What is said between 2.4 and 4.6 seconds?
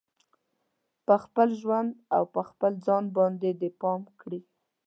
خپل ځان باندې دې پام کړي